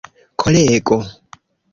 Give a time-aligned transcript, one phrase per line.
[0.39, 0.97] kolego